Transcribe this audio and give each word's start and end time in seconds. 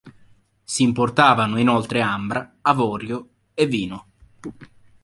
Si 0.63 0.81
importavano 0.81 1.59
inoltre 1.59 2.01
ambra, 2.01 2.55
avorio 2.63 3.29
e 3.53 3.67
vino. 3.67 4.07